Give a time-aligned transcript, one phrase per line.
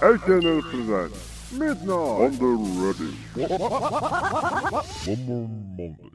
[0.00, 2.46] SNL presents Midnight on the
[2.78, 3.10] Ready.
[5.06, 6.12] One more Monday.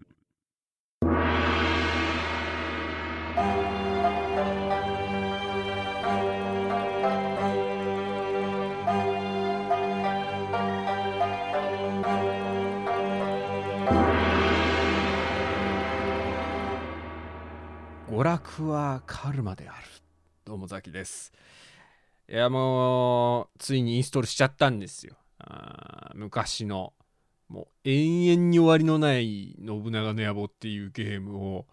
[18.09, 19.77] 娯楽はカルマである。
[20.45, 21.34] どうもザキです。
[22.30, 25.16] いやもう、ついにインストールしちゃったんですよ。
[25.39, 26.93] あ昔の、
[27.49, 31.65] もう永遠に終わりのない信長の野望っていうゲームを、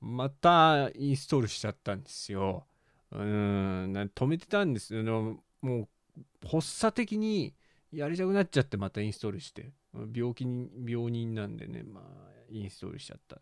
[0.00, 2.64] またインストールしちゃったんですよ。
[3.12, 5.02] うん、止めてたんですよ。
[5.02, 5.88] でももう、
[6.46, 7.54] 発作的に
[7.92, 9.72] やりたくなっちゃってまたインストールして。
[10.14, 12.04] 病気に、病人なんでね、まあ、
[12.50, 13.40] インストールしちゃった。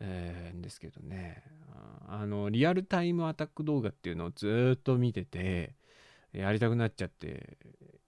[0.00, 1.42] えーんですけどね
[2.08, 5.74] あのリアルタイムアタック動画っていうのをずっと見てて
[6.40, 7.58] やりたくなっちゃって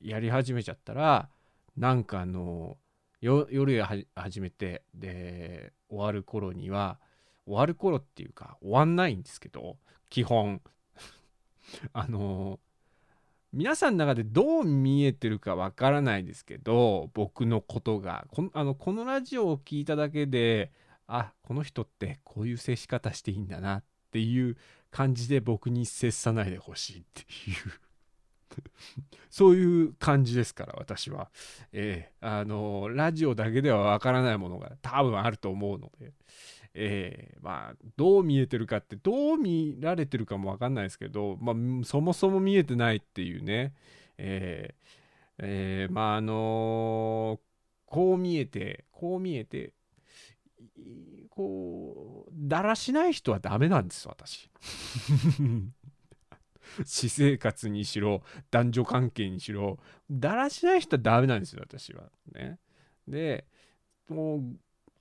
[0.01, 1.29] やり始めちゃったら
[1.77, 2.77] なんかあの
[3.21, 3.83] 夜
[4.15, 6.99] 始めてで終わる頃には
[7.47, 9.77] 終わる頃っていうか終わんないんですけど
[10.11, 10.61] 基本。
[11.93, 12.61] あの
[13.53, 18.27] 皆さんの中でどう見えてるかわからないですけど僕のことが。
[18.31, 20.73] このあのこのラジオを聞いただけで
[21.07, 24.57] あこの人ってこういう接し方していいんだなっていう
[24.91, 27.88] 感じで僕に接さないでほしいっていう。
[29.31, 31.31] そういう感じですから私は。
[31.73, 32.13] ええ。
[32.21, 36.13] あのラジオだけではわからないものが多分あると思うので。
[36.75, 37.39] ええ。
[37.41, 43.75] まあどう見えてるかってどう見られてるかもわかんないですけど、まあ、そもそも見えてないっていうね。
[44.19, 44.75] ええ。
[45.39, 45.93] ええ。
[45.93, 47.41] まああの
[47.87, 49.73] こう見えてこう見えて
[51.31, 54.51] こうだらしない人はダメなんです私。
[56.85, 59.79] 私生活にしろ男女関係にしろ
[60.11, 62.05] だらしない人はダメなんですよ私は。
[62.33, 62.59] ね。
[63.07, 63.45] で
[64.09, 64.43] もう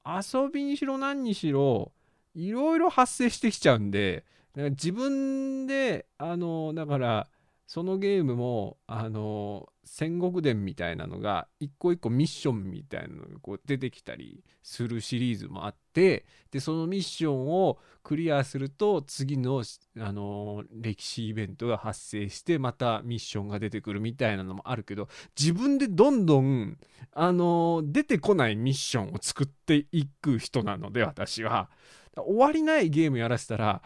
[0.05, 1.91] 遊びにしろ何にしろ
[2.33, 4.23] いろいろ発生してきちゃうんで
[4.53, 7.27] だから自分であのだから
[7.65, 19.63] そのゲームもあの戦国伝みたいなのが一個一個ミッションみたいなのがこう出てきたりするシリーズもあってでそのミッションをクリアすると次の
[19.99, 25.07] あの歴史イベントが発生してまたミッションが出てくるみたいなのもあるけど
[25.39, 26.77] 自分でどんどん
[27.13, 31.69] あの出てこないミッションを作っていく人なので私は
[32.15, 33.81] 終わりないゲームやらせたら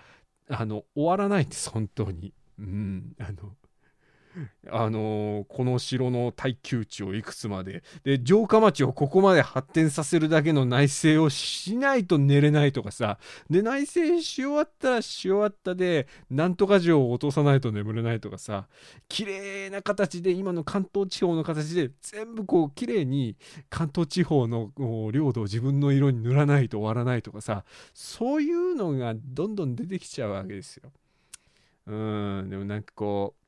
[0.49, 2.33] あの終わらないんです本当に。
[2.59, 3.55] うん、あの
[4.69, 7.83] あのーこの城の耐久値をいくつまで。
[8.03, 13.17] で城下町をここまで発展させるだけの内政をしないと寝れないとかさ。
[13.49, 18.67] で内政し終わったらし終わったでなんとか城を落とさないと眠れないとかさ。
[19.09, 23.35] 綺麗な形で今の関東地方の形で全部こう綺麗に
[23.69, 24.71] 関東地方の
[25.11, 27.65] 領土を自分の色に塗らないと終わらないとかさ。
[27.93, 30.91] そういうのがどんどん出てきちゃうわけですよ。
[31.87, 31.93] う
[32.43, 33.40] んでもなんかこう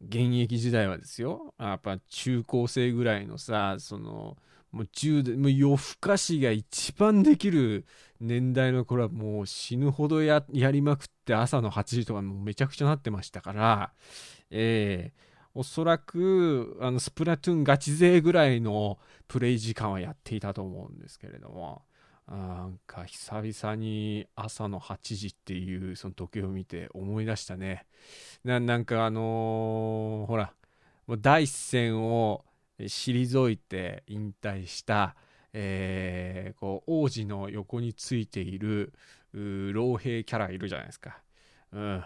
[0.00, 4.36] 現役時代はですよやっぱ中高生ぐらいのさその
[4.72, 7.86] もう10代もう夜更かしが一番できる
[8.20, 13.92] 年代の頃はもう死ぬほどやりまくって朝の8時とかもうめちゃくちゃなってましたから
[14.50, 21.85] ええおそらくあのスプラトゥーンガチ勢ぐらいのプレイ時間はやっていたと思うんですけれども。
[22.28, 27.86] なんか久々に朝の8時っていうその時計を見て思い出したね。
[28.44, 30.52] ななんかあのーほら
[31.06, 32.44] もう第一線を
[32.80, 35.14] 退いて引退した、
[35.52, 38.92] えーこう王子の横についている
[39.32, 41.18] 老兵キャラいるじゃないですか、
[41.72, 42.04] うん、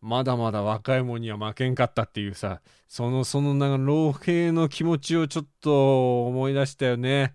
[0.00, 7.34] まだまだ若い者には負けんかったっていうさそのそのなんか老兵の気持ちをちょっと思い出したよね。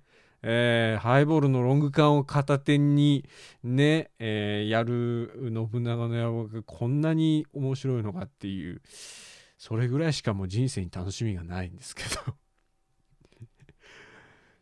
[0.50, 3.28] えーハイボールのロング缶を片手に
[3.63, 8.81] ね、えーやる信長の野望がこんなに面白いのかっていう
[9.58, 12.35] それぐらいしかもう人生に楽しみがないんですけど。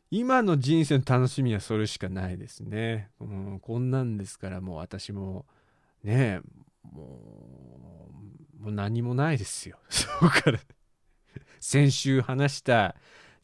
[0.09, 5.45] 今の人生の楽しみはそれしかないですね、うん、こんなんですからもう私も
[6.03, 6.39] ね
[6.83, 7.19] も
[8.59, 9.77] うもう何もないですよ。
[9.89, 10.59] そうから。
[11.59, 12.95] 先週話した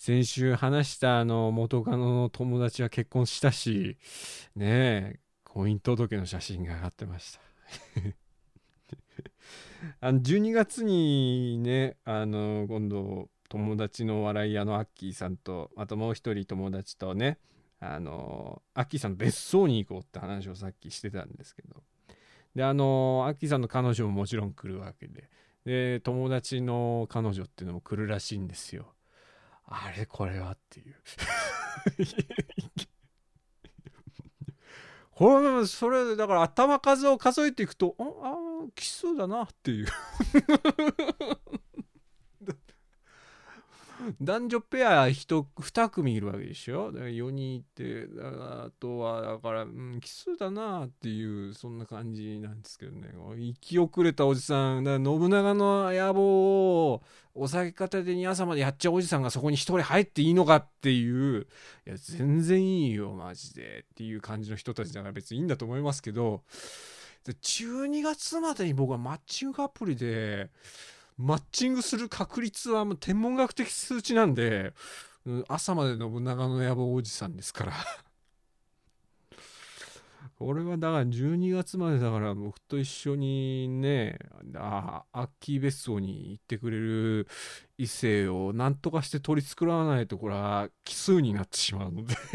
[0.03, 3.99] 先週話したあの元カノの友達は結婚したし
[4.55, 7.39] ねえ婚姻届の写真が上がってました。
[10.01, 17.37] あの12月にねあの今度友達の笑い屋のアッキーさんとあともう一人友達とね
[17.79, 21.83] あのアッキーさんの別荘に行こうって話をさっきしてたんですけど。
[22.55, 25.29] であのアッキーさんの彼女ももちろん来るわけで。
[25.63, 28.95] で友達の彼女っていうのも来るらしいんですよ。
[29.73, 30.95] あれこれはっていう。
[35.11, 38.35] これそれだから頭数を数えていくとああ
[38.75, 39.87] 奇数だなっていう。
[44.19, 46.91] 男女ペア 1, 2組いるわけでしょ？
[46.91, 53.09] だから4人いてあとはだから、うん、奇数だなっていうそんな感じなんですけどね。
[53.37, 54.83] 生き遅れたおじさん。
[54.83, 57.03] だ信長の野望を
[57.33, 61.47] お酒片手に朝までやっちゃうおじさんがそこに1人入っていいのかっていう
[61.85, 66.41] いや全然いいよマジでっていう感じの人たちだから別にいいんだと思いますけど。
[67.23, 70.49] 12月までに僕はマッチングアプリで
[71.17, 74.73] マッチングする確率はもう天文学的数値なんで、
[75.47, 77.73] 朝まで信長の野望おじさんですから。
[80.39, 84.17] 俺はだから12月までだから僕と一緒にね
[84.55, 87.27] あアッキー別荘に行ってくれる
[87.77, 92.15] 異性を何とかして取り繕わないとこれは奇数になってしまうので。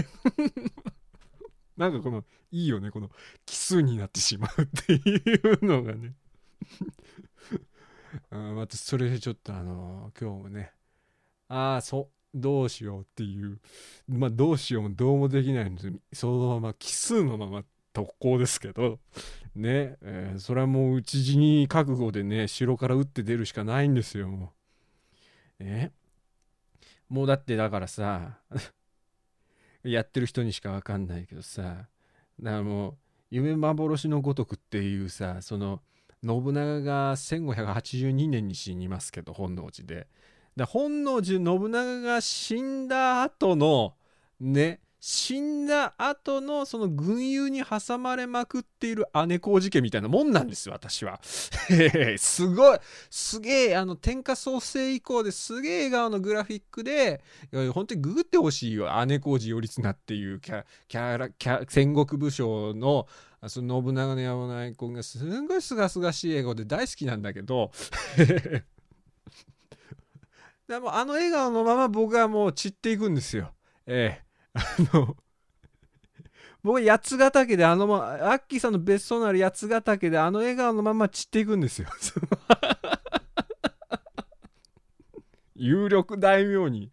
[1.77, 3.11] なんかこのいいよねこの
[3.45, 6.15] 奇数になってしまうっていうのがね。
[8.31, 10.73] あ またそれでちょっとあの、今日もね。
[11.49, 13.61] ああそうどうしようっていう。
[14.09, 18.99] まあどうしようもどうもできないのでそのまま奇数のまま特攻ですけど。
[19.55, 24.51] ね、えー、それはもう討ち死に覚悟でね城から撃って出るしかないんですよもう。
[25.61, 25.91] え？
[27.09, 28.39] もうだってだからさ
[29.83, 31.89] やってる人にしか分かんないけどさ
[32.41, 32.97] だからもう
[33.31, 35.83] 夢幻のごとくっていうさその
[36.27, 40.07] 信長が1582年に死にますけど本能寺で
[40.57, 43.95] で本能寺信長が死んだ後の
[44.41, 51.21] ね死んだ後のその群雄に挟まれまくっている姉小路家みたいなもんなんですよ、私は。
[52.19, 57.23] すごい、すげえ、あの、天下創生以降ですげえ笑顔のグラフィックで、
[57.73, 63.07] 本当にググってほしいよ、姉小路頼綱っていうキャキャラキャ戦国武将の
[63.49, 67.71] その信長の野望のアイコンがすんごいすがすがしい笑顔で大好きなんだけど
[70.69, 73.53] でもあの笑顔のまま僕はもう散っていくんですよ。
[73.87, 74.61] ええあ
[74.97, 75.17] の、
[76.63, 81.89] 僕、八ヶ岳であのま、アッキーさんの別荘のある八ヶ岳であの笑顔のまま散っていくんですよ。
[85.55, 86.91] 有力大名に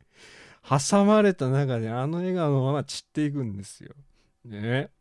[0.62, 3.96] 挟まれた中であの笑顔のまま散っていくんですよ。
[4.46, 4.92] ね。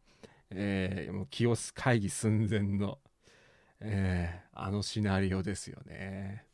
[0.55, 2.99] えー、もう清須会議寸前の、
[3.81, 6.45] えー、あのシナリオですよね。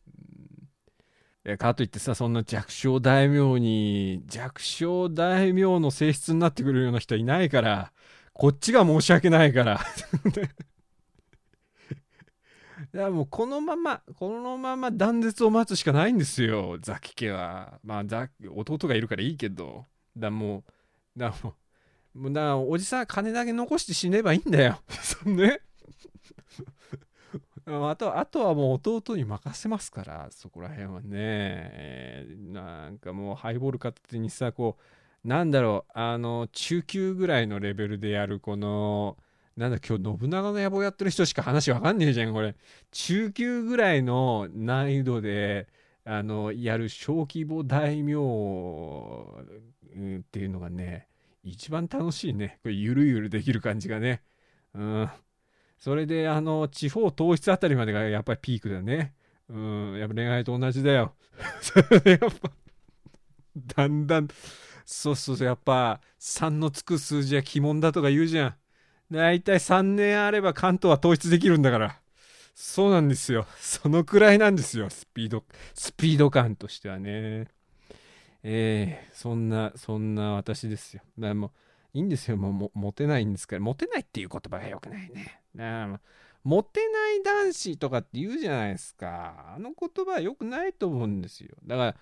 [1.44, 7.92] えかといってさそんな弱小大名に弱小大名の性質になってくるような人いないから
[8.34, 9.80] こっちが申し訳ないから。
[12.94, 17.80] いやもうこのままこのまま断絶を待つしかないんですよザキ家は。
[17.82, 19.84] まあ弟がいるからいいけど。
[20.16, 20.64] だも
[21.16, 21.54] うだもう
[22.18, 24.80] もうだおじさん金だけ残して死ねばいいんだよ。
[25.02, 25.60] そね
[27.66, 34.76] あとあとはもう弟に任せますからそこら辺はね、えー、なんかもうハイボール片手にさこ
[35.24, 39.16] うなんだろうあの中級ぐらいのレベルでやるこの
[39.56, 42.54] なんだ今日信長の野望やってる人しか話わかんねえじゃんこれ。
[42.90, 45.68] 中級ぐらいの難易度で
[46.04, 48.14] あのやる小規模大名、
[50.18, 51.08] っていうのがね
[51.48, 54.22] 一番楽しいねこれゆるゆるできる感じがね
[54.74, 55.10] うん
[55.78, 59.14] それで、あの、地方統一あたりまでがやっぱりピークだね。
[59.48, 61.14] うん、やっぱ恋愛と同じだよ。
[61.62, 62.50] そ れやっぱ、
[63.76, 64.28] だんだん、
[64.84, 68.54] そうそうそう、やっぱ、3のつく数字は鬼門だとか言うじゃん。
[69.14, 72.00] だいたい3年あれば関東は統一できるんだから。
[72.54, 73.46] そうなんですよ。
[73.58, 74.90] そのくらいなんですよ。
[74.90, 77.46] スピード、スピード感としてはね。
[78.50, 81.02] えー、そんな、そんな私ですよ。
[81.18, 81.50] だもう、
[81.92, 82.38] いいんですよ。
[82.38, 83.60] もうも、モテないんですから。
[83.60, 85.42] モテないっていう言葉が良くないね。
[85.54, 85.98] ね
[86.44, 89.52] モテない男子とかって言うじゃないですか。
[89.54, 91.50] あの言葉は良くないと思うんですよ。
[91.66, 91.96] だから、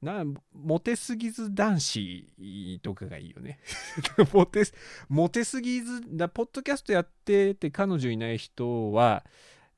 [0.00, 3.58] なモテすぎず男子とかがいいよね。
[4.32, 4.62] モテ
[5.08, 9.24] モテすぎずだポッドキャストやってて彼女いない人は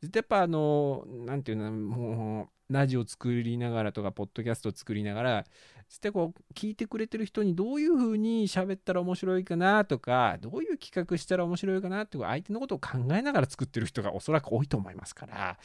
[0.03, 5.47] やっぱあのなんていうのもうラジオ作りながらとかポッドキャスト作りながら
[5.91, 15.59] してこう聞いてくれてる人にどういう風に喋ったら面白いかなとかどういう企画したら面白いかなって相手のことを考えながら作ってる人がおそらく多いと思いますから。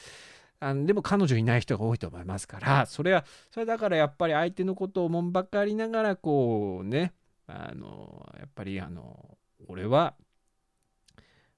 [0.62, 7.14] あのでも彼女いない人が多いと思いますからそれはそれだからやっぱり相手のことをもんばかりながらこうね
[7.46, 10.16] あのやっぱりあの俺は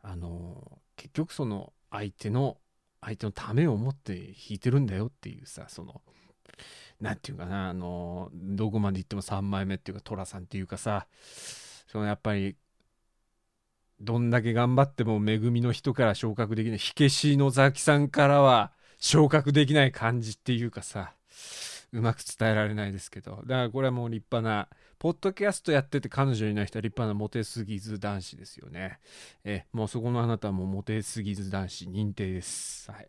[0.01, 2.57] あの結局その相手の
[2.99, 6.01] 相手のためを思って弾いてるんだよっていうさその
[7.01, 11.07] なんていうかなあのどこまで行っても3枚目っていうか寅さんっていうかさ
[11.87, 12.55] そのやっぱり
[13.99, 21.13] どんだけ頑張っても恵みの人から昇格できない火消しのザキさんからは昇格できない感じっていうかさ
[21.97, 24.67] うまく伝えられないですけどだからこれはもう立派な
[24.99, 28.99] ポッドキャストやってて彼女いない人は立派なモテすぎず男子ですよね。
[29.43, 32.91] え、もうそこのあなたはもうモテすぎず男子認定です。
[32.91, 33.07] はい。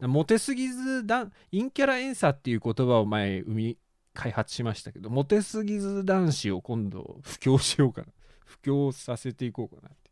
[0.00, 3.78] モテすぎず男、陰キャラエンサーっていう言葉を前生み、
[4.14, 8.08] 開発しましたけど、モテすぎず男子を今度布教しようかな。
[8.44, 10.10] 布教させていこうかなって。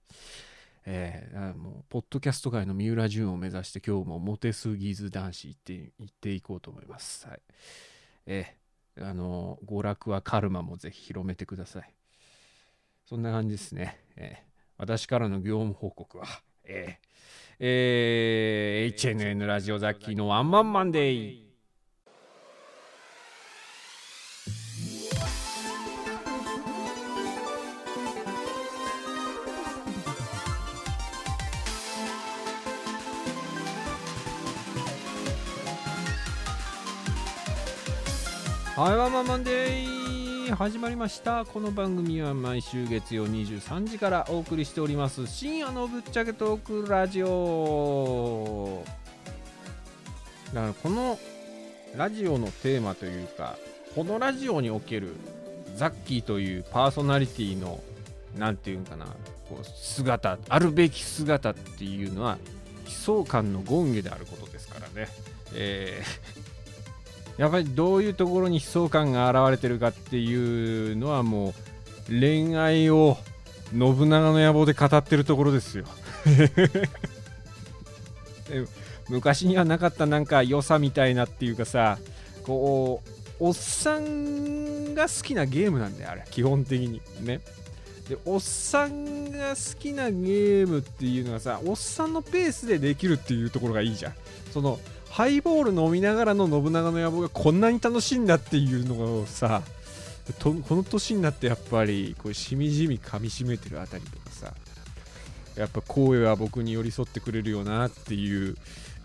[0.89, 7.27] えー、もうポッドキャスト界の三浦淳を目指して今日もモテすぎず男子行って行っていこうと思います。
[7.27, 7.41] はい。
[8.27, 8.57] え
[8.99, 11.95] あの娯楽はカルマもぜひ広めてください。
[13.05, 14.43] そんな感じですね、え、
[14.79, 16.27] 私からの業務報告は
[16.65, 17.07] えー
[17.59, 21.46] えー、HNN ラジオザッキーのワンマンマンデー。
[38.77, 41.47] はいワンマンマンデー始まりました。
[41.47, 45.27] この番組は毎週月曜23時からお送りしております。
[45.27, 48.85] 深夜のぶっちゃけトークラジオ。
[50.53, 51.19] だからこの
[51.97, 53.57] ラジオのテーマというか
[53.95, 55.15] このラジオにおける
[55.77, 57.81] ザッキーというパーソナリティの
[58.37, 59.07] 何て言うんかな
[59.49, 62.37] こう姿あるべき姿っていうのは
[62.85, 65.09] 悲壮感の権下であることですからね。
[65.55, 66.36] えー
[67.39, 71.55] やっぱりどういうところに悲壮感が現れてるかっていうのはもう
[72.09, 73.19] 恋愛を
[73.73, 75.85] 信長の野望で語ってるところですよ。
[79.09, 81.99] 昔にはなかったなんか良さみたいなっていうかさ
[82.45, 86.25] こうおっさんが好きなゲームなんだよあれ。
[86.31, 87.03] 基本的に。
[87.21, 87.41] ね。
[88.09, 94.15] でおっさんが好きなゲームっていうのはさおっさんのペースでできるっていうところがいいじゃん。
[94.53, 94.79] その
[95.11, 99.63] ハイボール飲みながらの信長の野望がこんなに楽しいんだっていうのをさ
[100.43, 104.53] この年になってやっぱりこうしみじみ噛みしめてるあたりとかさ
[105.57, 108.57] やっぱ声は僕に寄り添ってくれるよなっていう、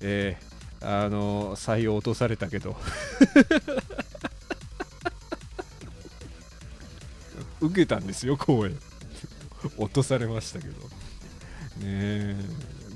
[0.02, 2.76] えー、あの採用落とされたけど。
[7.62, 8.72] 受けたんですよ声
[9.78, 10.74] 落とされましたけど。
[10.74, 10.82] ね
[11.84, 12.36] え。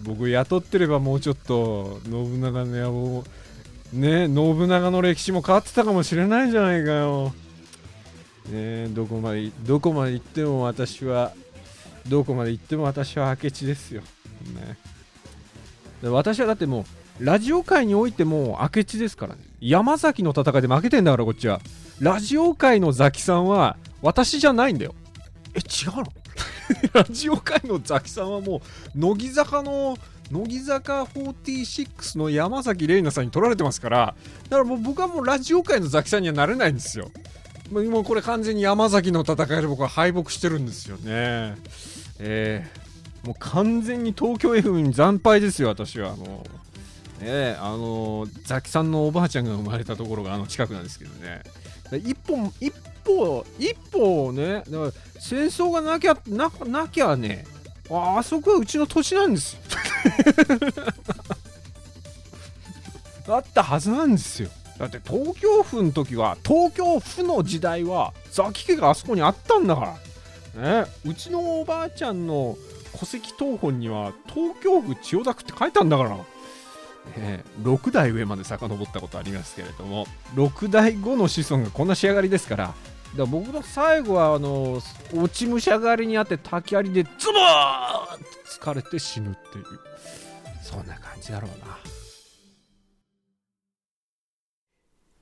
[0.05, 3.23] 僕雇ってればもうちょっと信長の野望
[3.91, 7.33] ね信長の歴史も変わってたかもしれないじゃないかよ。
[8.49, 11.33] ねどこまでどこまで行っても私は
[12.07, 14.01] どこまで行っても私は明智ですよ。
[14.01, 14.77] ね。
[16.03, 16.85] 私はだっても
[17.19, 19.41] うラジオ界においても明智ですからね。
[19.59, 21.61] 山崎の戦いで負けてんだからこっちは。
[21.99, 24.93] ラジオ界のザキさんは私じゃないんだよ。
[25.55, 26.05] え違うの？
[26.93, 28.61] ラジオ界のザキさんはも
[28.95, 29.97] う乃木坂の
[30.31, 34.15] 乃木坂46の山崎玲奈さんに取られてますから
[34.49, 37.11] だからもう僕はもうラジオ界のザキさんにはなれないんですよ。
[37.71, 41.55] もうこれ完全に山崎の戦いで僕は敗北してるんですよね。
[42.19, 46.15] えー、もう完全に東京 FM に惨敗ですよ私は。
[46.15, 46.45] も
[47.21, 51.41] うねあのザキさんのおばあちゃんが生まれたところがあの近くなんですけどね。
[51.93, 52.73] 一本一
[53.03, 57.45] 歩一歩ねだから戦争がなきゃななきゃね
[57.89, 59.57] ああそこはうちの土地なんです
[63.27, 64.49] だったはずなんですよ。
[64.77, 69.97] だって東京府の時は東京府の時代はザキ家があそこにあったんだか
[70.55, 70.83] ら。
[70.83, 72.57] ねうちのおばあちゃんの
[72.97, 76.17] 戸籍謄本には東京府千代田区って書いたんだから。
[77.17, 82.73] えー、6代上まで遡ったことありますけれども6代後の子孫がこんな仕上がりですから
[83.15, 84.81] だ僕の最後はあの
[85.13, 88.25] 落ち武者狩りにあって竹槍でズボーって
[88.59, 89.65] 疲れて死ぬっていう
[90.61, 91.77] そんな感じだろうな。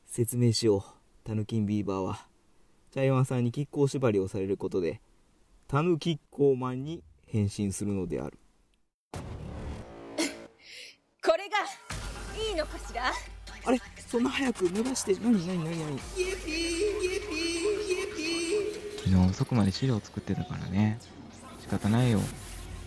[0.07, 0.83] 説明しよう。
[1.25, 2.27] タヌキンビーバーは
[2.91, 5.01] 茶山さんに亀甲縛りをされることで
[5.67, 8.37] タヌキッコーマンに変身するのである。
[11.25, 11.57] これが
[12.37, 13.11] いいのかしら？
[13.65, 13.79] あれ？
[14.07, 15.13] そんな早く伸ばして？
[15.15, 15.47] 何？
[15.47, 15.63] 何？
[15.63, 15.79] 何？
[15.79, 15.99] 何？
[18.97, 20.99] 昨日遅くまで資料作ってたからね。
[21.61, 22.19] 仕方ないよ。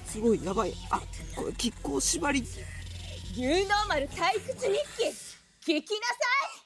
[0.04, 0.74] すごいやばい。
[0.90, 1.00] あ
[1.34, 2.42] これ亀甲縛り。
[2.42, 5.72] ニューノーマル退屈日記。
[5.72, 6.14] 聞きなさ
[6.62, 6.65] い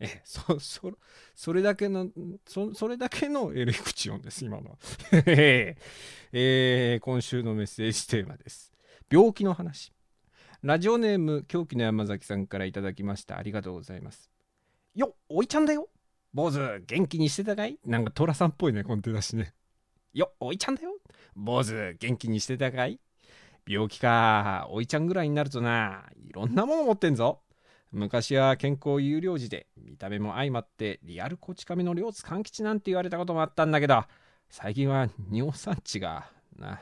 [0.00, 0.92] えそそ
[1.34, 2.08] それだけの
[2.46, 4.78] そそれだけのエレクチオンです今の、
[5.26, 8.72] えー今週のメッセージテーマです。
[9.10, 9.92] 病気の話。
[10.62, 13.36] ラジオネーム狂気の山崎さんからいただきました。
[13.36, 14.30] ありがとうございます。
[14.94, 15.88] よおいちゃんだよ。
[16.32, 17.78] 坊主元気にしてたかい？
[17.84, 19.54] なんか寅さんっぽいねこの手だしね。
[20.14, 20.96] よおいちゃんだよ。
[21.36, 22.98] 坊主元気にしてたかい？
[23.66, 24.66] 病気か。
[24.70, 26.04] おいちゃんぐらいになるとな。
[26.16, 27.42] いろんなもの持ってんぞ。
[27.92, 34.04] 昔は健康有料児で見た目も相まってリアルコチカメの両津勘吉なんて言われたこともあったんだけど
[34.48, 36.80] 最近は尿酸値がな。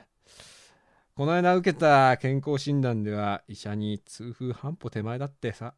[1.15, 5.75] この間受けた健康診断では医者に痛風半歩手前だってさ。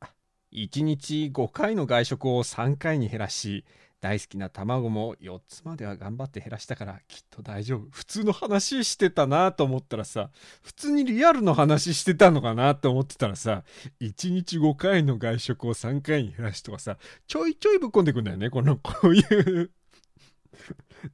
[0.52, 3.64] 1日5回の外食を3回に減らし
[4.00, 7.88] 大好きな卵も4つまでは頑張って減らしたからきっと大丈夫。
[7.90, 10.30] 普通の話してたなと思ったらさ
[10.62, 13.62] 普通にリアルの話してたのかなと思ってたらさ
[14.00, 19.71] 1日5回の外食を3回に減らしとかさちょいちょいぶっこんでくんだよねこの こういう。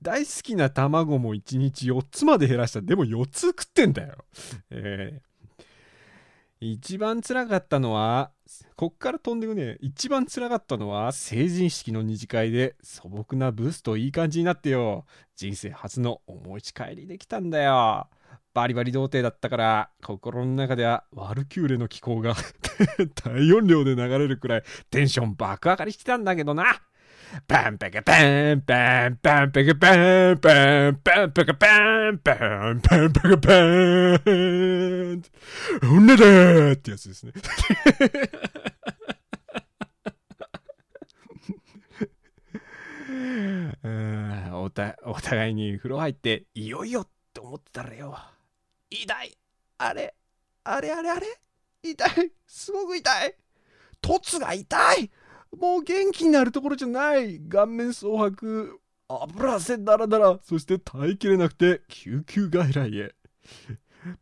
[0.03, 2.81] 大好きな卵も1日4つまで減らした。
[2.83, 4.25] でも4つ食ってんだよ。
[4.71, 5.36] えー。
[6.73, 8.33] 一番辛かったのは
[8.77, 9.79] こっから飛んでくね。
[9.81, 15.05] 一番辛かったのは成人式の二次会で素朴なブースといい感じになってよ。
[15.37, 18.09] 人生初のお持ち帰りできたんだよ。
[18.55, 22.35] バリバリ童貞だったから心の中ではワルキューレの気候が
[23.23, 26.81] 大音量で流れるくらいテンション爆上がりしてたんだけどな。
[27.47, 28.13] パンパカパ
[28.55, 29.95] ンパンパンパカパ
[30.33, 35.23] ンパンパンパカパンパンパンパカパン
[35.83, 37.33] 女だーってやつですね。
[43.83, 48.19] うんおたお互いに風呂入っていよいよって思ってたらよ
[48.91, 49.37] 痛い
[49.79, 50.15] あれ
[50.65, 51.27] あれあれあれ
[51.83, 53.35] 痛いすごく痛い
[54.01, 55.11] 凸が痛い
[55.59, 57.41] もう元気になるところじゃない。
[57.41, 58.81] 顔面蒼白。
[59.09, 60.39] 油汗だらだら。
[60.43, 63.15] そして耐えきれなくて救急外来へ。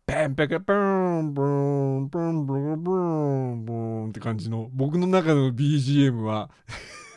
[0.06, 6.50] ペンペケプンブンブンブンブンブンって感じの僕の中の BGM は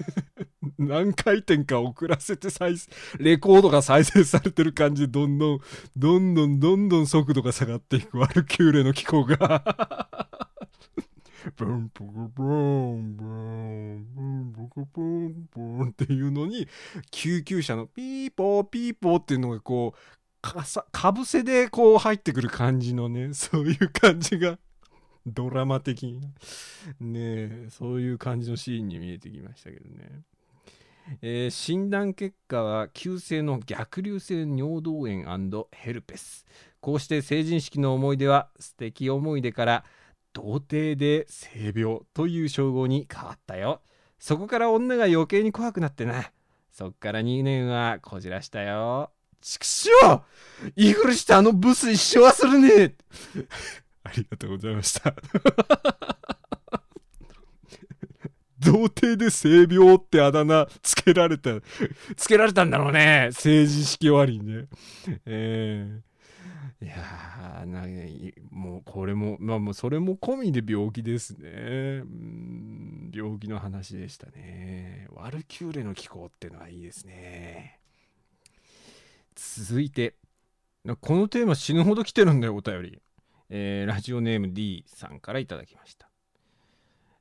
[0.77, 2.75] 何回転か遅らせて再
[3.19, 5.59] レコードが再生されてる感じでどんどん
[5.95, 8.17] どんどんどんどん速度が下がっていく。
[8.17, 10.46] ワルキューレの機構が。
[11.55, 16.67] ブンブクブンブンブンブクブンブンっていうのに
[17.11, 24.59] 救急車のピーポーピーポーっていうのがこうかさかぶせでこう入ってくる感じのねそういう感じが
[25.25, 26.21] ドラマ的に
[26.99, 30.21] ねそういう感じのシーンに見えてきましたけどね。
[31.21, 36.45] えー、診断結果は急性の逆流性尿道炎ヘルペス
[36.81, 39.85] こうして成人式の思い出は素敵思い出から
[40.37, 43.81] 童貞で性病という称号に変わったよ。
[44.19, 46.31] そこから女が余計に怖くなってな。
[46.71, 49.09] そっから2年はこじらしたよ。
[49.41, 49.89] 畜生！
[50.75, 52.93] イグルしたあのブス一生はするね！
[54.03, 55.15] ありがとうございました。
[58.59, 61.61] 童貞で性病ってあだ名つけられた。
[62.15, 63.29] つけられたんだろうね。
[63.31, 64.67] 成人式終わりにね。
[65.25, 66.01] ええ
[66.79, 67.87] いやーな
[68.51, 71.49] もうこれもまあもうそれも込みで病気ですね。
[72.03, 75.07] うん病気の話でしたね。
[75.11, 77.79] ワルキューレの気候ってのはいいですね。
[79.35, 80.15] 続いて
[81.01, 83.01] このテーマ死ぬほど来てるんだよお便り、
[83.49, 86.09] えーラジオネーム D さんからいただきました、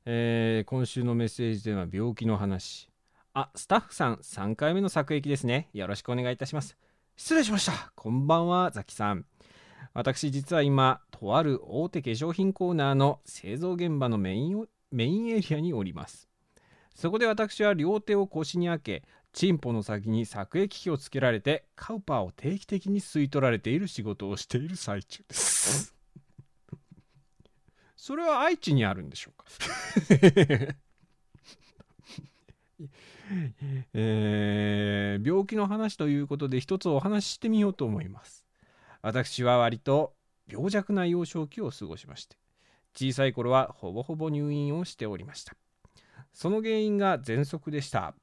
[0.05, 2.89] えー今週のメッセージテーマ病気の話。
[3.33, 5.69] あスタッフさん3回目の作益ですね。
[5.73, 6.77] よろしくお願いいたします。
[7.15, 7.91] 失礼しました。
[7.95, 9.25] こんばんはザキさん。
[9.97, 16.29] 私実は今とある大手化粧品コーナーの製造現場のメインメインエリアにおります。
[16.93, 25.95] そこで私は両手を腰に開けチンポの先に作液器をつけられてカウパーを定期的に吸い取られている仕事をしている最中です。
[27.97, 29.45] それは愛知にあるんでしょうか？
[33.95, 38.46] えー病気の話ということで一つお話ししてみようと思います。
[39.07, 40.11] 私は割と
[40.51, 42.35] 病弱な幼少期を過ごしまして
[42.93, 45.53] 小さい頃はほぼほぼ入院をしておりました。
[46.33, 48.15] その原因が喘息でした。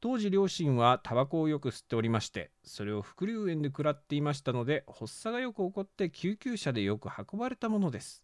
[0.00, 8.22] 当時両親はタバコをよく吸っておりましてそれを副流煙で食らっていましたので発作がよく起こって救急車でよく運ばれたものです。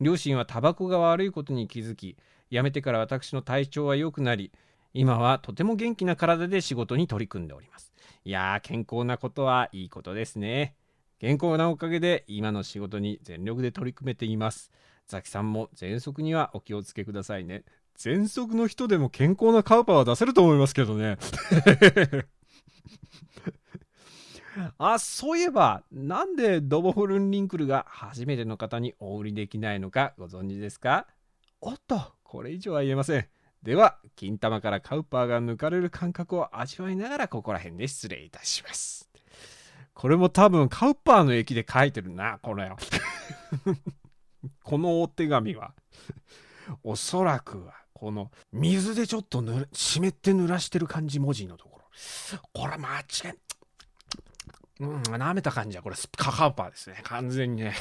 [0.00, 2.16] 両親はタバコが悪いことに気づき
[2.52, 4.52] 辞めてから私の体調は良くなり
[4.94, 7.92] 今はとても元気な体で仕事に取り組んでおります。
[8.24, 10.76] いやー健康なことはいいことですね。
[11.20, 14.72] 健康なおかげで今の仕事に全力で取り組めています。
[15.06, 17.64] ザキさんも喘息にはお気をつけくださいね。
[17.98, 21.18] 喘息の人でも健康なカウパーは出せると思いますけどね。
[24.78, 31.06] あそういえばなんでドボフルンリンクルが初めての方にお売りできないのかご存知ですか？
[31.60, 33.28] おっとこれ以上は言えません。
[33.62, 39.09] では金玉からカウパーが抜かれる感覚を味わいながらここら辺で失礼いたします。
[40.00, 42.72] これも多分カウパーの駅で書いてるなこれ
[44.64, 45.74] このお手紙は。
[46.82, 51.84] おそらくはこの水でちょっとぬ湿って濡らしてる感じ文字のところ。
[52.54, 53.04] これ間違い
[54.78, 57.00] うん舐めた感じはこれカカウパーですね。
[57.02, 57.74] 完全にね。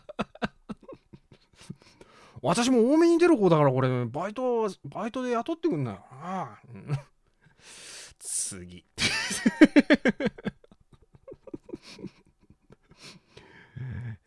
[2.42, 6.04] 私も多めに出る方だからこれバイトバイトで雇ってくんなよ。
[6.22, 6.58] な、
[8.18, 8.84] 次。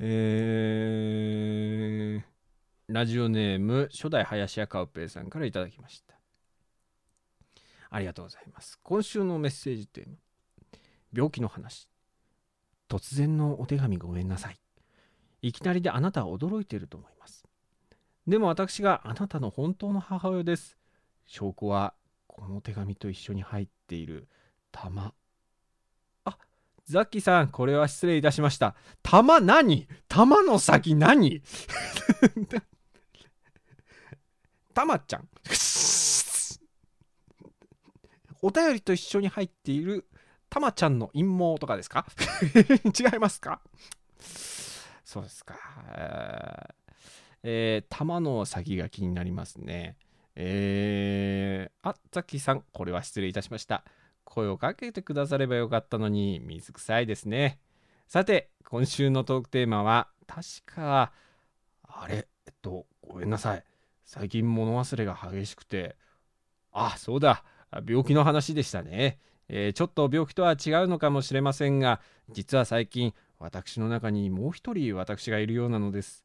[0.06, 0.12] え、
[2.88, 6.14] ラジオネーム初代林家カウペイさんからいただきました。
[7.90, 8.78] ありがとうございます。
[8.84, 10.16] 今週のメッセージテーマ
[11.14, 11.88] 病気の話。
[12.90, 14.60] 突然のお手紙ごめんなさい。
[15.42, 17.46] いきなりであなたは驚いていると思います。
[18.28, 20.78] でも私があなたの本当の母親です。
[21.26, 21.94] 証拠は
[22.28, 24.28] この手紙と一緒に入っている
[24.74, 25.14] 玉
[26.86, 29.88] ザッキーさんこれは失礼いたしました玉何？
[30.08, 31.42] 玉の先何？
[34.74, 35.28] たまちゃん
[38.42, 40.06] お便りと一緒に入っている
[40.50, 42.06] たまちゃんの陰謀とかですか？
[42.54, 43.62] 違いますか？
[44.20, 45.56] そうですか。
[47.44, 49.98] えー、玉の先が気になりますね。
[50.36, 53.84] えー、あ、ザッキーさん、これは失礼いたしました。
[54.24, 57.60] 声をかけてくださればよかったのに、水臭いですね。
[58.08, 61.12] さて、今週のトークテーマは、確か、
[61.84, 63.64] あれ、えっと、ごめんなさい。
[64.06, 65.96] 最近物忘れが激しくて、
[66.72, 67.44] あ、そうだ、
[67.88, 69.20] 病気の話でしたね。
[69.50, 76.24] えー、ちょっと病気とは違うのかもしれませんが、実は最近、私の中にもう一人私がいるようなのです。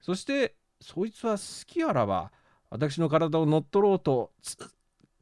[0.00, 2.30] そしてそいつは好きあらば
[2.68, 4.32] 私の体を乗っ取ろうと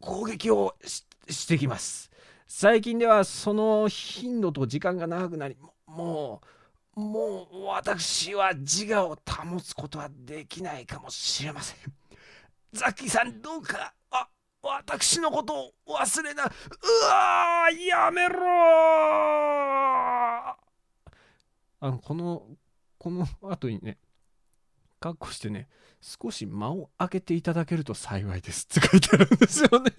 [0.00, 2.10] 攻撃をししてきます。
[2.46, 6.40] 最近ではその頻度と時間が長くなりも
[6.96, 11.78] うもう私は自我を保つことはできないかもしれません。
[12.72, 13.94] ザッキーさんどうか？
[14.10, 14.28] あ
[14.62, 16.44] 私のことを忘れな。
[16.44, 18.40] うわーやめろ
[21.82, 22.42] あのこの
[22.98, 23.98] この後にね
[24.98, 25.68] かっこしてね、
[26.02, 29.92] 少し間を空けていただけると幸いですって書いてあるんですよね。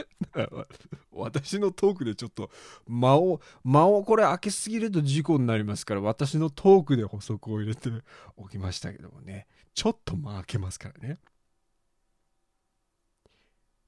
[1.12, 2.50] 私のトークでちょっと
[2.88, 7.90] 間を、間をこれ開けすぎると事故になりますから、私のトークで補足を入れて
[8.38, 11.20] おきましたけどもね、ちょっと間開けますからね。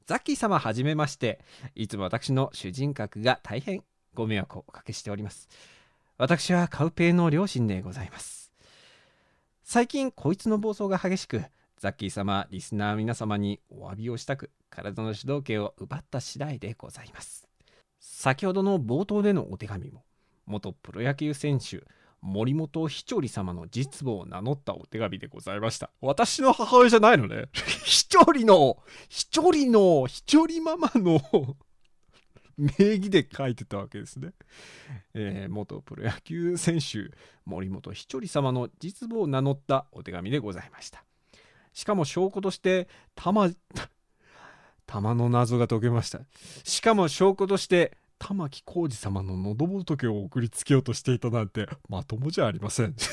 [0.05, 1.39] ザッキー様はじめまして。
[1.75, 5.47] いつも私の主人格が大変ご迷惑をおかけしております。
[6.17, 8.51] 私はカウペイの両親でございます。
[9.63, 11.43] 最近こいつの暴走が激しく
[11.83, 17.45] ザッキー様リスナー皆様にお詫びをしたく体の主導権を奪った次第でございます
[17.99, 20.05] 先ほどの冒頭でのお手紙も
[20.45, 21.83] 元プロ野球選手
[22.21, 27.47] 森本ひちょり様の実母を名乗ったお手紙でございました私の母親じゃないのね
[27.83, 28.77] ひちょりの
[29.09, 31.19] ひちょりのひちょりママの
[32.55, 34.33] 名義で書いてたわけですね。
[35.15, 37.09] えー、元プロ野球選手、
[37.45, 41.03] 森本ひちょり様の実母を名乗ったお手紙でございました。
[41.73, 43.49] しかも証拠として、玉、
[44.85, 46.21] 玉の謎が解けました。
[46.63, 52.95] しかも証拠として、玉置浩二様の喉仏を送りつけようとしていたなんて、まともじゃありません。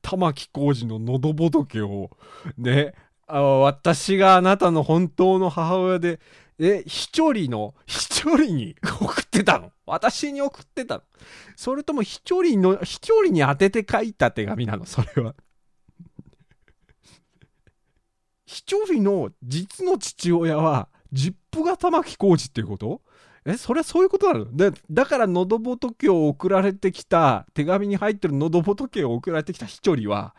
[0.00, 2.10] 玉置浩二の喉仏を
[2.56, 2.94] ね、
[3.26, 6.20] あ私があなたの本当の母親で、
[6.58, 9.72] え、飛距離の、飛距離に送ってたの？
[9.86, 11.02] 私に送ってたの？
[11.56, 14.84] それとも飛距離の、飛距離に当てて書いた手紙なの？
[14.84, 15.34] それは。
[18.44, 23.02] 一人の実の父親は、ジップが玉木浩二っていうこと？
[23.44, 24.56] えそれはそういうことなの？
[24.56, 30.34] でだから喉仏を送られてきた手紙に入ってる喉仏を送られてきた一人は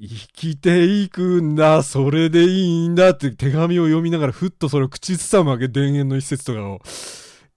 [0.00, 6.80] 生きていくんだそれでいいんだって手紙を読みながらふっとそれを口ずさむわけ田園の一節とかを。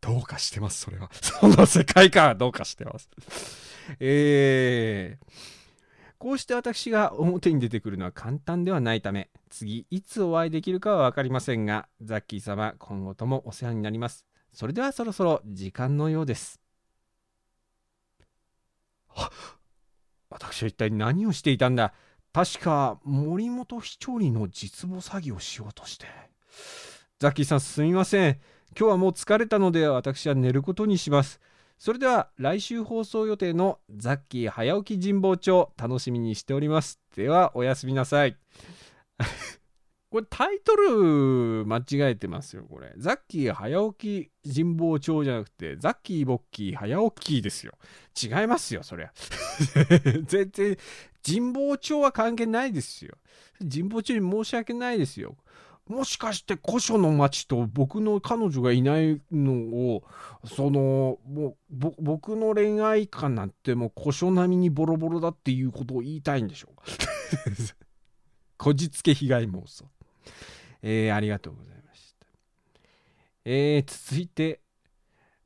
[0.01, 1.09] どうかしてますそれは。
[1.19, 3.09] その世界観はどうかしてます。
[3.99, 5.25] えー
[6.17, 14.25] こうして私が表に出てくるのは簡単ではないため次いつお会いできるかは分かりませんがザッキー様今後ともお世話になります。
[14.55, 16.61] それではそろそろ時間のようです。
[19.09, 19.29] は
[20.29, 21.93] 私は一体何をしていたんだ？
[22.31, 26.05] 確か森本市長理の実母詐欺をしようとして。
[27.19, 28.39] ザッキーさんすみません。
[28.77, 31.41] 今日はもう疲れたので私は寝ることにします。
[31.77, 37.01] それでは来週放送予定のザッキー早起き神保町楽しみにしております。
[37.15, 38.37] ではおやすみなさい。
[40.15, 42.93] これタイトル間違えてますよ、これ。
[42.95, 47.73] ザッキー早起き神保町じゃなくて、ザッキーボッキー早起きですよ。
[48.23, 49.11] 違いますよ、そりゃ。
[50.23, 50.77] 全然、
[51.21, 53.17] 神保町は関係ないですよ。
[53.59, 55.35] 神保町に申し訳ないですよ。
[55.85, 59.51] もしかして古書の町と僕の彼女がいないの
[59.95, 60.03] を、
[60.45, 66.83] その、もう、僕の恋愛観なんてもう古書並みにボロボロだっていうことを言いたいんでしょうか。
[68.57, 69.89] こじつけ被害妄想。
[70.81, 72.27] えー、ありがとうございました。
[73.45, 74.61] えー、続いて、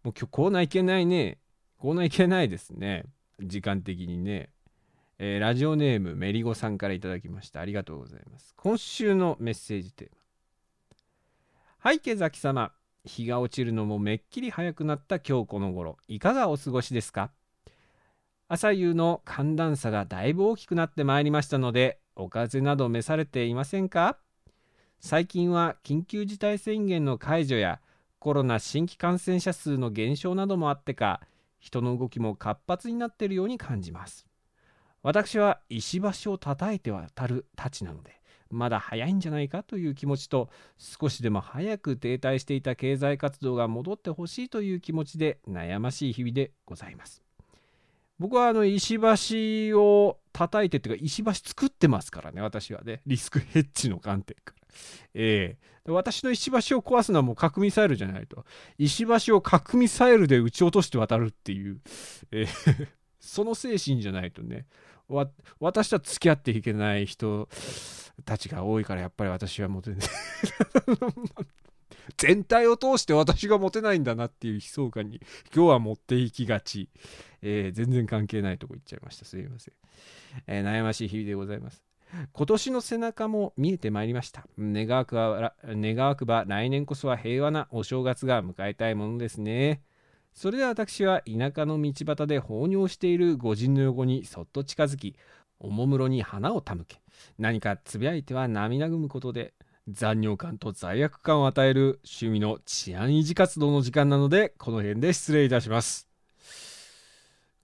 [0.03, 1.37] もう今日コーナーいけないね。
[1.77, 3.05] コーナーいけないですね。
[3.41, 4.49] 時間的にね。
[5.17, 7.59] えー、ラジオネームメリゴさんからいただきました。
[7.59, 8.53] ありがとうございます。
[8.55, 10.17] 今週のメッセージテーマ。
[11.79, 12.71] はい、池崎様。
[13.05, 17.31] 日が落ちるのもめっきり早くなった今日この頃、いかがお過ごしですか？
[18.49, 24.17] 朝夕の寒暖差がだいぶ大きくなってまいりましたので、お風邪など召されていませんか？
[24.99, 27.79] 最近は緊急事態宣言の解除や
[28.19, 31.21] コロナ新規感染者数の減少などもあってか
[31.57, 34.27] 人の動きも活発になっているように感じます。
[35.01, 47.23] 私は石橋を叩いて渡るたちなのでまだ早いんじゃないかという気持ちと少しでも早く停滞していた経済活動が戻ってほしいという気持ちで悩ましい日々でございます。
[48.19, 48.99] 僕はあの石
[49.71, 54.58] 橋を叩いてっていうか石橋作ってますからね私はねリスクヘッジの観点から。
[55.13, 58.45] えー、私の石橋を壊すのはもう核ミサイルじゃないと。
[58.77, 61.79] 石橋を核ミサイルで撃ち落として渡るっていう、
[62.31, 62.87] えー、
[63.19, 64.65] その精神じゃないとね、
[65.59, 67.49] 私とは付き合っていけない人
[68.25, 69.99] たちが多いからやっぱり私はモテない。
[72.17, 75.21] 全体を通して私がモテないんだなっていう悲壮感に
[75.53, 76.89] 今日は持っていきがち、
[77.41, 79.25] えー、全然関係ないとこ行っちゃいました。
[79.25, 79.73] すいません、
[80.47, 81.88] えー、悩ましい日々でございます。
[82.33, 84.47] 今年の背中も見えてまいりました。
[84.57, 89.81] 願わくば願わくば来年こそは平和なお正月が迎えたいものですね。
[90.33, 95.15] それでは私は田舎の道端で放尿している御人の横にそっと近づき、
[95.59, 97.01] おもむろに花を手向け、
[97.37, 99.53] 何かつぶやいては涙ぐむことで、
[99.87, 106.07] 残尿感と罪悪感を与える趣味の治安維持活動の時間なので、この辺で失礼いたします。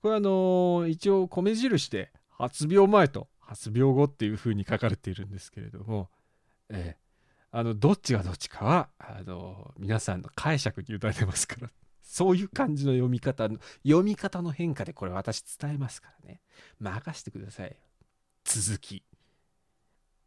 [0.01, 6.10] これあのー、一応米印で発病前と発病後っていう風に書かれているんですけれども、
[6.69, 11.69] えー、あのどっちがどっちかはあの皆さんの解釈に委ねますから
[12.01, 16.41] そういう感じの読み方の読み方の変化でこれ私伝えますからね。
[16.79, 17.75] 任してください。
[18.43, 19.03] 続き。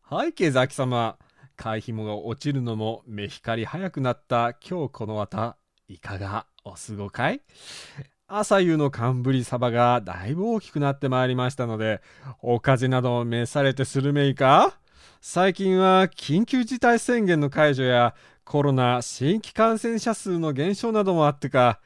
[0.03, 1.19] はい経済様。
[1.57, 5.57] 貝ひもが落ちるのも目光早くなった今日この綿
[5.89, 7.43] いかがお過ごかい？
[8.31, 12.03] 朝夕の寒ぶりサバがだいぶ大きくなってまいりましたので、
[12.43, 14.79] お風邪などを召されてするめいか？
[15.23, 18.15] 最近は緊急事態宣言の解除や
[18.45, 21.81] コロナ新規感染者数の減少などもあってか、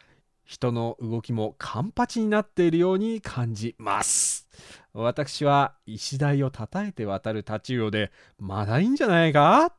[0.44, 4.48] 人の動きもカンパチになっているように感じます。
[4.92, 9.72] 私は石台を叩いて渡る立ちようで、まだいいんじゃないか？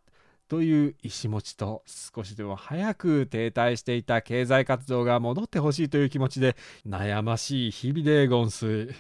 [0.54, 6.56] という意思持ちと少しでも早く停滞していた経済活動が戻ってほしいという気持ちで
[6.88, 8.94] 悩ましい日々でゴンス。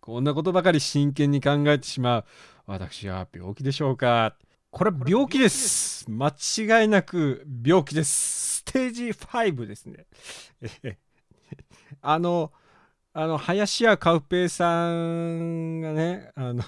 [0.00, 2.24] こんなことばかり真剣に考えてしまう
[2.66, 4.34] 私は病気でしょうか。
[4.72, 6.10] これ病気です。
[6.10, 8.56] 間違いなく病気です。
[8.56, 10.06] ステージ5ですね。
[12.02, 12.52] あの
[13.12, 16.64] あの林家カウペイさんがねあの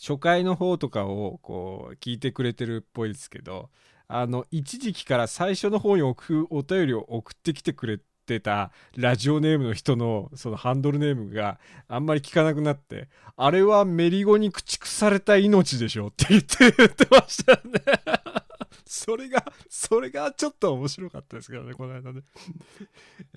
[0.00, 3.68] 初回の方とかをこう聞いてくれてるっぽいですけど
[4.08, 17.60] あの一時期から最初の方に送お便りを送ってきてくれてたラジオネームの人のそのハンドルネームがあんまり聞かなくなってあれはメリゴに駆逐された命でしょって言って言ってましたね
[18.86, 22.22] それが、それがちょっと面白かったですけどね、この間ね。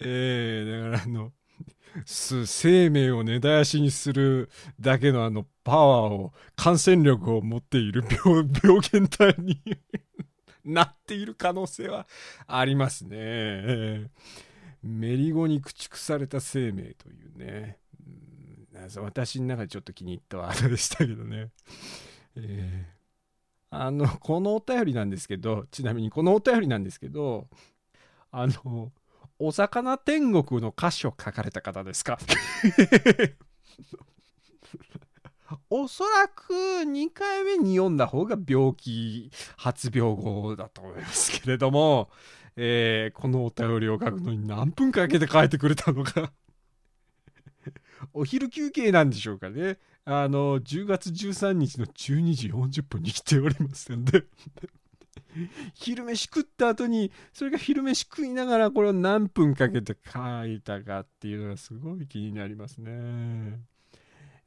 [0.02, 1.32] えー、だからあの、
[2.06, 4.50] 生命を根絶やしにする
[4.80, 9.62] だけのあのパワーを、感染力を持っている病病原体に
[10.66, 12.08] なっている可能性は
[12.48, 14.10] ありますね。
[14.82, 17.80] メリゴに駆逐された生命というね。
[18.98, 21.52] 私の中でちょっと気に入ったワードでしたけどね。
[22.36, 23.04] えー
[23.76, 27.48] あの、このお便りなんですけど、ちなみにこのお便りなんですけど、
[28.32, 28.92] あの、
[29.40, 32.18] お魚天国の歌詞を書かれた方ですか？
[35.70, 42.10] おそらく2回目に読んだ方が病気発病後だと思いますけれども、
[42.56, 46.32] えーこのお便りを書くのに何分かけて書いてくれたのか。
[48.14, 49.78] お昼休憩なんでしょうかね。
[50.06, 54.26] あの、10月13日の12時40分に来ておりますんで。
[55.74, 63.60] 昼飯食った後に、それが昼飯食いながらこれを何分かけて書いたかっていうのがすごい気になりますね。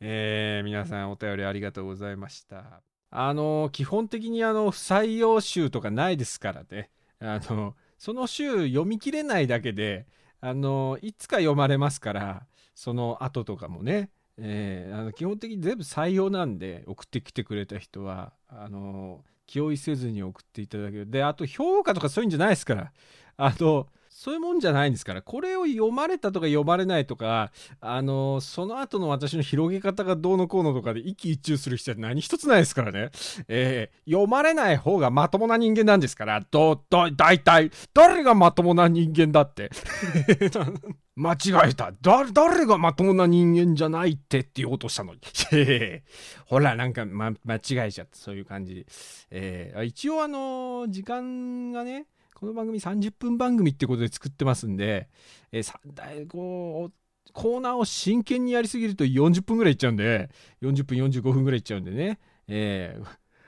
[0.01, 2.83] えー皆さんお便りありがとうございました。
[3.11, 6.91] あの、基本的にあの、不採用集とかないですからね。
[7.21, 10.07] あの、その週読み切れないだけで、
[10.41, 21.11] あの、いつか読まれますから、その後とかもね、えーあの基本的に全部採用なんで、送ってきてくれた人は、あの、気負いせずに送っていただける。
[21.11, 22.93] で、あと評価とかそういうんじゃないですから。
[23.37, 33.11] あの、そういうもんじゃないんですから、これを読まれたとか読まれないとか、あの、その後の私の広げ方がどうのこうのとかで一喜一憂する必要は何一つないですからね。
[33.49, 39.71] えー読まれない方がまともな人間なんですから、ど、ど、大体、誰がまともな人間だって。
[41.17, 41.93] 間違えた。
[42.03, 45.21] 誰がまともな人間じゃないってって言おうとしたのに。
[46.45, 48.17] ほら、なんか、ま、間違えちゃった。
[48.19, 48.87] そういう感じ。
[49.31, 55.09] えー一応あのー時間がね、この番組30分番組ってことで作ってますんで、
[55.53, 60.29] えーさだいこう、コーナーを真剣にやりすぎると40分ぐらいいっちゃうんで、
[60.61, 62.19] 40分45分ぐらいいっちゃうんでね。
[62.47, 63.07] えー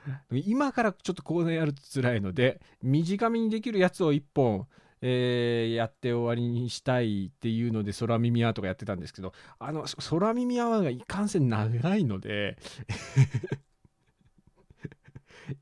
[0.31, 4.67] 今からちょっとコーナーやると辛いので、短めにできるやつを1本、
[5.01, 12.57] えーやって終わりにしたいっていうので、空耳アーとかやってたんですけど、あの、空耳アワーがいかんせん長いので、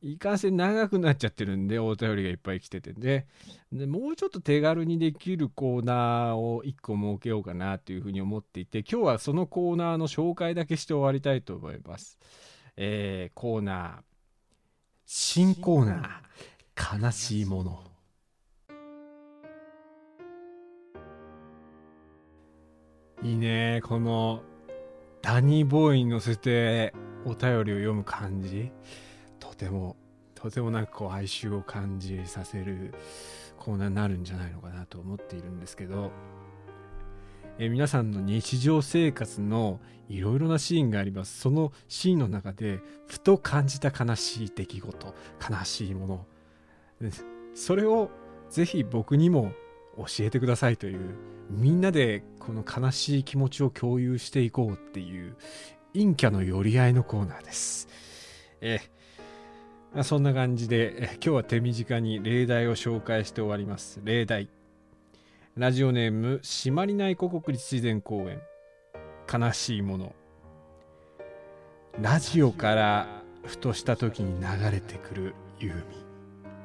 [0.02, 3.28] いかんせん長くなっちゃってるんで、お便りがいっぱい来ててね。
[3.72, 12.18] でもうちょっと手軽にできるコーナーを1個設けようかなというふうに思っていて、今日はそのコーナーの紹介だけして終わりたいと思います。
[12.76, 14.04] えーコーナー、
[15.06, 17.84] 新コーナー、悲しいもの。
[23.24, 24.44] いいね、この、
[25.24, 26.94] ダニーボーイに乗せて
[27.26, 28.72] お便りを読む感じ。
[29.40, 29.96] とても、
[30.36, 32.94] とてもなんかこう哀愁を感じさせる
[33.58, 36.12] コーナーになるんじゃないのかなと思っているんですけど、
[37.58, 41.40] え皆さんの日常生活のいろいろなシーンがあります。
[41.40, 45.16] そのシーンの中で、ふと感じた悲しい出来事、
[45.50, 47.12] 悲しいもの。
[47.56, 48.12] それを
[48.52, 49.54] ぜひ僕にも
[49.98, 51.16] 教えてくださいという、
[51.50, 55.36] みんなでこの悲しい気持ちを共有していこうっていう、
[55.94, 57.88] 陰キャの寄り合いのコーナーです。
[58.62, 58.80] え
[59.94, 64.02] まあそんな感じで、今日は手短に例題を紹介して終わります。
[64.04, 64.50] 例題。
[65.56, 68.42] ラジオネーム、しまりない古国立自然公園。
[69.32, 70.16] 悲しいもの。
[72.00, 76.07] ラジオからふとした時に流れてくるユーミン。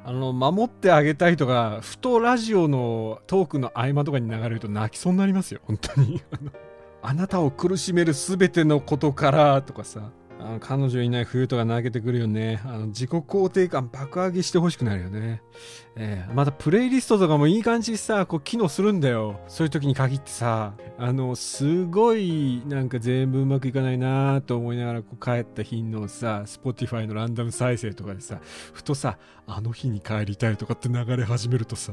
[0.04, 6.20] あの、守ってあげたいとか、ふとラジオのトークの合間とかに流れると泣きそうになりますよ、本当に。
[7.02, 10.10] あなたを苦しめるすべてのことからとかさ、
[10.44, 12.60] あの彼女いない冬とか泣けてくるよね。
[12.64, 15.42] あの自己肯定感爆上げしてほしくなるよね。
[15.96, 19.40] えーまたプレイリストとかもいい感じにさ、こう機能するんだよ。
[19.48, 28.40] そういう時に限ってさ、あの、すごいなんか全部うまくいかないなと思いながらこう帰った日のさ、Spotify のランダム再生とかでさ、
[28.72, 31.92] ふとさ、あの日に帰りたいとかって流れ始めるとさ、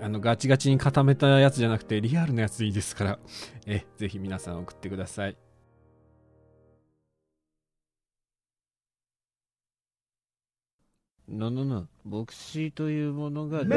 [0.00, 3.18] あの、ガチガチに固めたやつじゃなくて、リアルなやつでいいですから、
[3.66, 5.47] え、ぜひ皆さん送ってください。
[11.30, 13.68] ののの、牧師というものがそん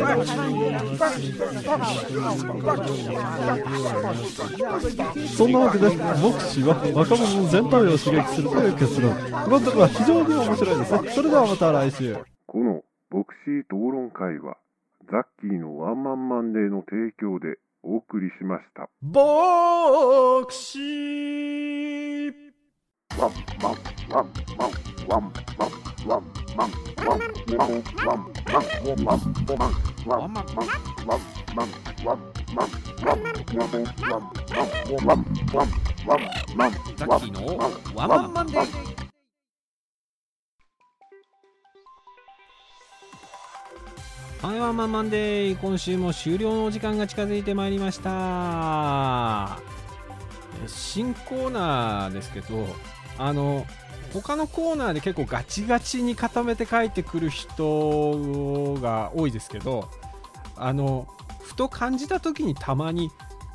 [5.52, 9.14] なわけで、目視は若者の全体を刺激するという結論。
[9.14, 11.10] このところは非常に面白いですね。
[11.10, 12.18] それではまた来週。
[12.48, 14.56] この牧師討論会は
[15.12, 18.90] ザッキーのワンマンマンデーの提供でお送りしました。
[19.02, 20.86] 牧師ザ
[22.32, 22.51] ッキーの
[23.18, 23.34] ワン
[38.10, 38.92] マンマンデー
[44.42, 49.60] はい、ワンマンマンデー今週も終了のお時間が近づいてまいりました。
[50.68, 52.68] 新コーナーですけど
[53.22, 53.68] あの
[54.14, 59.90] 他のコーナーで結構ガチガチに固めて書いてくる人が多いですけど
[60.56, 61.08] あの
[61.42, 63.12] ふと感じた時にたまに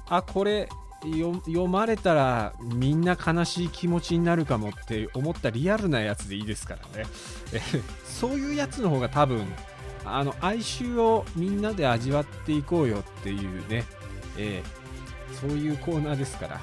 [0.08, 0.68] あこれ
[1.02, 7.06] 読まれたらみんな悲しい気持ちになるかもって思ったリアルなやつでいいですからね。
[8.04, 9.46] そういうやつの方が多分
[10.04, 13.84] あの哀愁をみんなで味わっていこうよっていうね、
[14.38, 14.86] えー
[15.40, 16.60] そういうコーナーですから、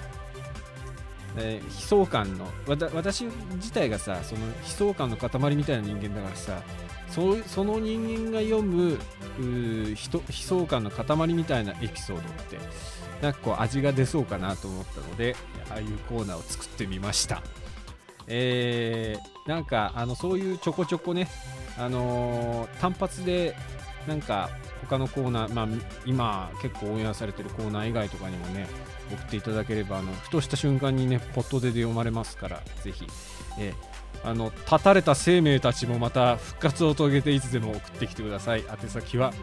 [1.38, 2.48] えー悲壮感の
[2.94, 3.26] 私
[3.56, 6.62] 自体がさその悲壮感の塊みたいな人間だからさ
[7.10, 8.98] そその人間が読む
[9.40, 9.96] 悲
[10.32, 12.58] 壮感の塊みたいなエピソードって
[13.22, 15.36] なんかこう味が出そうかなと思ったので
[15.70, 17.42] ああいうコーナーを作ってみました。
[18.28, 21.28] えーなんかあのそういうちょこちょこね
[21.78, 23.56] あのー単発で
[24.08, 24.50] なんか
[24.90, 25.68] 他のコーナー、まあ、
[26.06, 28.68] 今結構オンエアされてるコーナー以外とかにもね
[29.16, 33.06] 送っていただければあのふとした瞬間にねポットで読まれますからぜひ、
[33.60, 33.93] えー
[34.24, 38.64] あの断たれた生命たちもまた復活を遂げていつでも送ってきてください。
[38.70, 39.34] 宛先は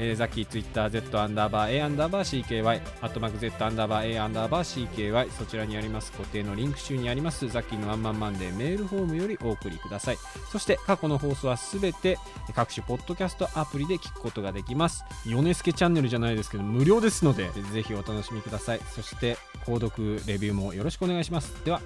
[0.00, 6.12] えー、ザッキーツイッター Z アンダーバー A アンダーバー CKY アットマーク Z アンダーバー A アンダーバー CKY そちらにあります。
[6.12, 7.48] 固定のリンク集にあります。
[7.48, 10.18] ザッキーのワンマンマンデーメールフォームよりお送りください。
[10.52, 12.16] そして過去の放送はすべて
[12.54, 15.04] 各種ポッドキャストアプリで聞くことができます。
[15.26, 18.80] ヨネスケチャンネルじゃないですけど無料ですのでぜひお楽しみください。
[18.94, 21.64] そして購読レビューもよろしくお願いします。
[21.64, 21.82] では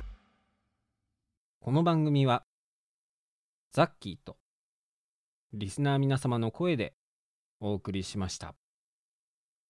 [1.64, 2.42] この番組は
[3.72, 4.36] ザッキーと
[5.52, 6.92] リスナー皆様の声で
[7.60, 8.56] お送りしました。